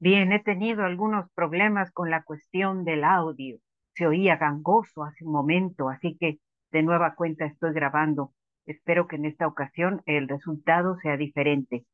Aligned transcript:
Bien, 0.00 0.32
he 0.32 0.40
tenido 0.42 0.84
algunos 0.84 1.30
problemas 1.32 1.92
con 1.92 2.10
la 2.10 2.22
cuestión 2.22 2.84
del 2.84 3.04
audio. 3.04 3.58
Se 3.94 4.06
oía 4.06 4.36
gangoso 4.36 5.04
hace 5.04 5.26
un 5.26 5.32
momento, 5.32 5.90
así 5.90 6.16
que 6.18 6.38
de 6.72 6.82
nueva 6.82 7.14
cuenta 7.14 7.44
estoy 7.44 7.74
grabando. 7.74 8.32
Espero 8.64 9.06
que 9.06 9.16
en 9.16 9.26
esta 9.26 9.46
ocasión 9.46 10.02
el 10.06 10.26
resultado 10.26 10.96
sea 11.02 11.18
diferente. 11.18 11.84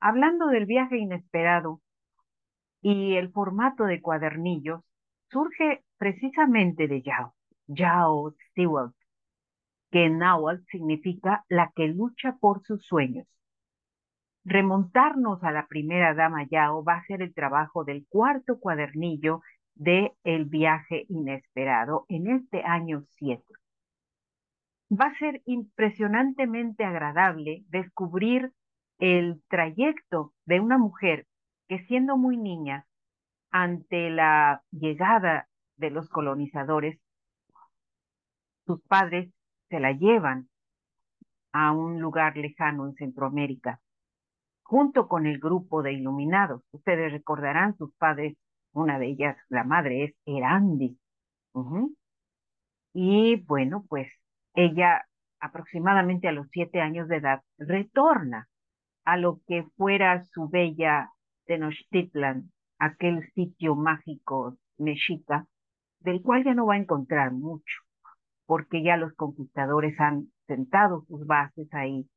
Hablando 0.00 0.46
del 0.46 0.64
viaje 0.64 0.96
inesperado 0.96 1.82
y 2.80 3.16
el 3.16 3.30
formato 3.30 3.84
de 3.84 4.00
cuadernillos, 4.00 4.80
surge 5.30 5.84
precisamente 5.98 6.88
de 6.88 7.02
Yao, 7.02 7.34
Yao 7.66 8.34
Stewart, 8.48 8.94
que 9.90 10.06
en 10.06 10.16
náhuatl 10.16 10.64
significa 10.70 11.44
la 11.50 11.70
que 11.76 11.88
lucha 11.88 12.38
por 12.40 12.62
sus 12.62 12.86
sueños. 12.86 13.26
Remontarnos 14.44 15.42
a 15.44 15.52
la 15.52 15.66
primera 15.66 16.14
dama 16.14 16.44
Yao 16.44 16.82
va 16.82 16.94
a 16.94 17.04
ser 17.04 17.22
el 17.22 17.34
trabajo 17.34 17.84
del 17.84 18.06
cuarto 18.08 18.58
cuadernillo 18.58 19.42
de 19.74 20.12
El 20.24 20.46
viaje 20.46 21.04
inesperado 21.08 22.06
en 22.08 22.30
este 22.30 22.62
año 22.62 23.02
7. 23.18 23.42
Va 24.90 25.06
a 25.06 25.18
ser 25.18 25.42
impresionantemente 25.44 26.84
agradable 26.84 27.64
descubrir 27.68 28.52
el 28.98 29.42
trayecto 29.48 30.32
de 30.46 30.60
una 30.60 30.78
mujer 30.78 31.26
que 31.68 31.84
siendo 31.86 32.16
muy 32.16 32.36
niña, 32.36 32.86
ante 33.50 34.10
la 34.10 34.62
llegada 34.70 35.48
de 35.76 35.90
los 35.90 36.08
colonizadores, 36.08 37.00
sus 38.66 38.82
padres 38.82 39.32
se 39.68 39.80
la 39.80 39.92
llevan 39.92 40.48
a 41.52 41.72
un 41.72 42.00
lugar 42.00 42.36
lejano 42.36 42.86
en 42.86 42.94
Centroamérica, 42.94 43.80
junto 44.70 45.08
con 45.08 45.26
el 45.26 45.40
grupo 45.40 45.82
de 45.82 45.94
iluminados. 45.94 46.62
Ustedes 46.70 47.10
recordarán, 47.10 47.76
sus 47.76 47.92
padres, 47.96 48.36
una 48.72 49.00
de 49.00 49.08
ellas, 49.08 49.36
la 49.48 49.64
madre 49.64 50.04
es 50.04 50.14
Erandi. 50.26 50.96
Y 52.94 53.36
bueno, 53.46 53.84
pues 53.88 54.06
ella 54.54 55.04
aproximadamente 55.40 56.28
a 56.28 56.32
los 56.32 56.46
siete 56.52 56.80
años 56.80 57.08
de 57.08 57.16
edad 57.16 57.42
retorna 57.58 58.46
a 59.04 59.16
lo 59.16 59.40
que 59.48 59.64
fuera 59.76 60.24
su 60.26 60.48
bella 60.48 61.10
Tenochtitlan, 61.46 62.52
aquel 62.78 63.28
sitio 63.32 63.74
mágico 63.74 64.56
mexica, 64.78 65.46
del 65.98 66.22
cual 66.22 66.44
ya 66.44 66.54
no 66.54 66.66
va 66.66 66.74
a 66.74 66.78
encontrar 66.78 67.32
mucho, 67.32 67.82
porque 68.46 68.84
ya 68.84 68.96
los 68.96 69.14
conquistadores 69.14 69.98
han 69.98 70.28
sentado 70.46 71.04
sus 71.08 71.26
bases 71.26 71.66
ahí, 71.74 72.08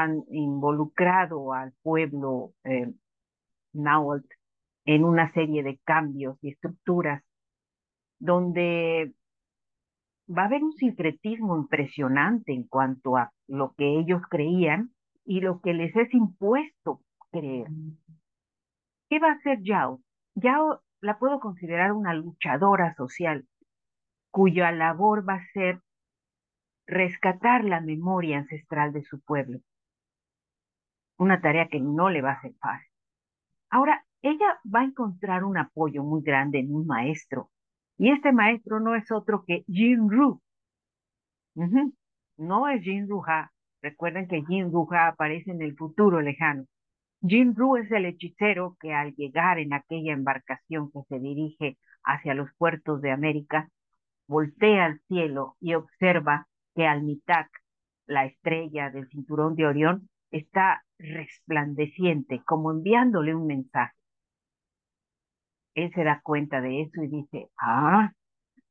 han 0.00 0.24
involucrado 0.30 1.52
al 1.52 1.72
pueblo 1.82 2.54
eh, 2.64 2.92
en 4.84 5.04
una 5.04 5.32
serie 5.32 5.62
de 5.62 5.78
cambios 5.84 6.38
y 6.42 6.50
estructuras 6.50 7.22
donde 8.18 9.12
va 10.28 10.42
a 10.42 10.46
haber 10.46 10.64
un 10.64 10.72
sincretismo 10.72 11.56
impresionante 11.56 12.52
en 12.52 12.64
cuanto 12.64 13.16
a 13.16 13.32
lo 13.48 13.74
que 13.74 13.98
ellos 13.98 14.22
creían 14.30 14.94
y 15.24 15.40
lo 15.40 15.60
que 15.60 15.74
les 15.74 15.94
es 15.94 16.12
impuesto 16.14 17.02
creer. 17.30 17.68
¿Qué 19.10 19.18
va 19.18 19.28
a 19.28 19.34
hacer 19.34 19.60
Yao? 19.62 20.00
Yao 20.34 20.80
la 21.00 21.18
puedo 21.18 21.38
considerar 21.40 21.92
una 21.92 22.14
luchadora 22.14 22.94
social, 22.94 23.46
cuya 24.30 24.72
labor 24.72 25.28
va 25.28 25.34
a 25.34 25.46
ser 25.52 25.80
rescatar 26.86 27.64
la 27.64 27.80
memoria 27.80 28.38
ancestral 28.38 28.92
de 28.92 29.02
su 29.02 29.20
pueblo. 29.20 29.60
Una 31.18 31.40
tarea 31.40 31.68
que 31.68 31.80
no 31.80 32.10
le 32.10 32.22
va 32.22 32.32
a 32.32 32.40
ser 32.40 32.54
fácil. 32.60 32.88
Ahora, 33.70 34.04
ella 34.22 34.58
va 34.64 34.80
a 34.80 34.84
encontrar 34.84 35.44
un 35.44 35.58
apoyo 35.58 36.02
muy 36.04 36.22
grande 36.22 36.60
en 36.60 36.74
un 36.74 36.86
maestro, 36.86 37.50
y 37.98 38.10
este 38.10 38.32
maestro 38.32 38.80
no 38.80 38.94
es 38.94 39.10
otro 39.10 39.44
que 39.46 39.64
Jin 39.66 40.10
Ru. 40.10 40.40
No 42.36 42.68
es 42.68 42.82
Jin 42.82 43.08
Ha. 43.26 43.50
Recuerden 43.82 44.28
que 44.28 44.42
Jin 44.44 44.72
Ha 44.90 45.08
aparece 45.08 45.50
en 45.50 45.62
el 45.62 45.76
futuro 45.76 46.20
lejano. 46.20 46.64
Jin 47.20 47.54
Ru 47.54 47.76
es 47.76 47.90
el 47.92 48.06
hechicero 48.06 48.76
que 48.80 48.92
al 48.92 49.14
llegar 49.14 49.58
en 49.58 49.72
aquella 49.72 50.12
embarcación 50.12 50.90
que 50.90 51.02
se 51.08 51.20
dirige 51.20 51.78
hacia 52.04 52.34
los 52.34 52.50
puertos 52.58 53.00
de 53.00 53.12
América, 53.12 53.68
voltea 54.26 54.86
al 54.86 55.00
cielo 55.08 55.56
y 55.60 55.74
observa 55.74 56.48
que 56.74 56.86
Almitak, 56.86 57.48
la 58.06 58.24
estrella 58.24 58.90
del 58.90 59.08
cinturón 59.08 59.54
de 59.54 59.66
Orión, 59.66 60.08
está 60.30 60.82
resplandeciente, 61.02 62.42
como 62.44 62.70
enviándole 62.70 63.34
un 63.34 63.46
mensaje. 63.46 63.94
Él 65.74 65.92
se 65.94 66.04
da 66.04 66.20
cuenta 66.22 66.60
de 66.60 66.82
eso 66.82 67.02
y 67.02 67.08
dice, 67.08 67.48
ah, 67.58 68.12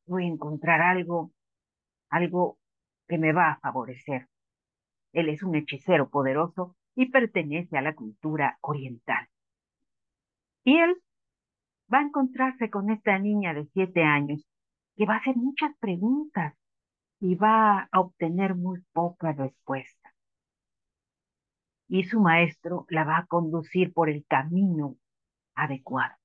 voy 0.05 0.25
a 0.25 0.27
encontrar 0.27 0.81
algo, 0.81 1.31
algo 2.09 2.57
que 3.07 3.17
me 3.17 3.33
va 3.33 3.51
a 3.51 3.59
favorecer. 3.59 4.27
Él 5.13 5.29
es 5.29 5.43
un 5.43 5.55
hechicero 5.55 6.09
poderoso 6.09 6.75
y 6.95 7.07
pertenece 7.09 7.77
a 7.77 7.81
la 7.81 7.95
cultura 7.95 8.57
oriental. 8.61 9.27
Y 10.63 10.77
él 10.77 10.95
va 11.91 11.99
a 11.99 12.03
encontrarse 12.03 12.69
con 12.69 12.89
esta 12.91 13.17
niña 13.19 13.53
de 13.53 13.65
siete 13.73 14.03
años 14.03 14.45
que 14.95 15.05
va 15.05 15.15
a 15.15 15.17
hacer 15.17 15.35
muchas 15.35 15.71
preguntas 15.79 16.53
y 17.19 17.35
va 17.35 17.89
a 17.91 17.99
obtener 17.99 18.55
muy 18.55 18.81
poca 18.93 19.31
respuesta. 19.33 20.00
Y 21.91 22.05
su 22.05 22.21
maestro 22.21 22.85
la 22.89 23.03
va 23.03 23.17
a 23.17 23.25
conducir 23.25 23.93
por 23.93 24.09
el 24.09 24.25
camino 24.25 24.95
adecuado. 25.55 26.15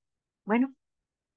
Bueno, 0.45 0.73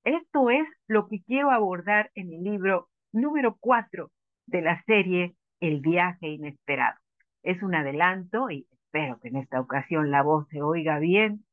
esto 0.03 0.51
es 0.51 0.67
lo 0.87 1.07
que 1.07 1.21
quiero 1.23 1.51
abordar 1.51 2.11
en 2.13 2.31
el 2.31 2.43
libro 2.43 2.89
número 3.11 3.57
cuatro 3.59 4.11
de 4.45 4.61
la 4.61 4.81
serie 4.83 5.35
El 5.59 5.81
viaje 5.81 6.27
inesperado. 6.27 6.97
Es 7.43 7.63
un 7.63 7.73
adelanto 7.73 8.51
y 8.51 8.67
Espero 8.91 9.19
que 9.19 9.27
en 9.27 9.35
esta 9.35 9.61
ocasión 9.61 10.09
la 10.09 10.23
voz 10.23 10.47
se 10.49 10.63
oiga 10.63 10.97
bien, 10.97 11.45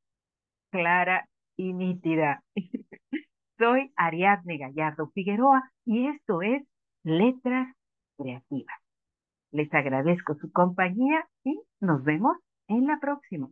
clara 0.71 1.29
y 1.55 1.75
nítida. 1.75 2.43
Soy 3.59 3.93
Ariadne 3.95 4.57
Gallardo 4.57 5.11
Figueroa 5.11 5.71
y 5.85 6.07
esto 6.07 6.41
es 6.41 6.67
Letras 7.05 7.75
Creativas. 8.17 8.81
Les 9.51 9.73
agradezco 9.75 10.35
su 10.37 10.51
compañía 10.51 11.29
y 11.45 11.61
nos 11.79 12.03
vemos 12.05 12.39
en 12.69 12.87
la 12.87 12.99
próxima. 13.01 13.51